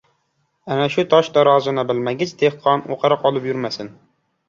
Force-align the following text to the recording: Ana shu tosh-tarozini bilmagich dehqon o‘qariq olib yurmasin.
Ana 0.75 0.87
shu 0.93 1.05
tosh-tarozini 1.11 1.85
bilmagich 1.93 2.35
dehqon 2.43 2.85
o‘qariq 2.97 3.33
olib 3.33 3.51
yurmasin. 3.53 3.97